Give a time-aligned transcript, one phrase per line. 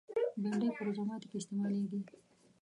[0.41, 2.01] بېنډۍ په روژه ماتي کې استعمالېږي